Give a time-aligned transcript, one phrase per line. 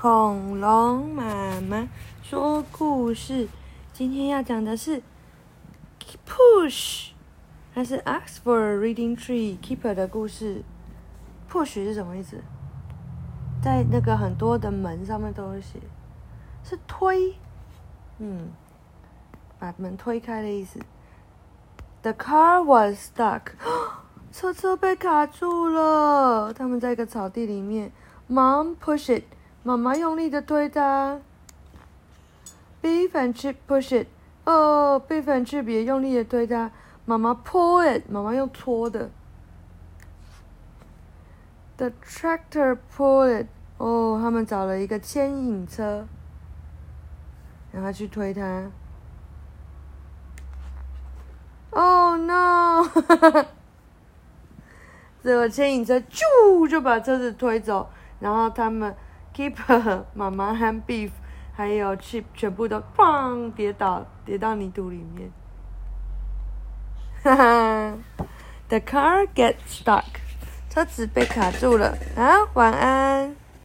[0.00, 1.86] 恐龙妈妈
[2.22, 3.46] 说故事。
[3.92, 5.02] 今天要讲的是
[6.26, 7.10] Push，
[7.74, 10.62] 它是 Oxford Reading Tree Keeper 的故事。
[11.50, 12.42] Push 是什么意思？
[13.62, 15.78] 在那个很多的门上面都有写，
[16.64, 17.34] 是推，
[18.16, 18.48] 嗯，
[19.58, 20.80] 把门推开的意思。
[22.00, 23.42] The car was stuck，
[24.32, 26.54] 车车被卡住了。
[26.54, 27.92] 他们在一个草地里面
[28.30, 29.24] ，Mom push it，
[29.62, 31.20] 妈妈用力的推它。
[32.82, 34.06] Beef and Chip push it，
[34.44, 36.70] 哦，Beef and Chip 也用力的推它。
[37.04, 39.10] 妈妈 pull it，妈妈用搓的。
[41.76, 43.46] The tractor pull it，
[43.78, 46.06] 哦，他们找了一个牵引车，
[47.72, 48.70] 然后去推它。
[51.70, 52.84] Oh no！
[55.22, 58.94] 这个牵引车啾就把车子推走，然后他们
[59.34, 61.10] Keeper 妈妈和 Beef
[61.52, 65.30] 还有 Chip 全部都砰跌倒，跌到泥土里面。
[67.22, 67.98] 哈哈
[68.68, 70.04] ，The car gets stuck，
[70.68, 71.96] 车子被卡住了。
[72.16, 73.36] 啊，晚安。